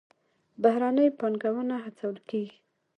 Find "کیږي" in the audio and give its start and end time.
2.29-2.57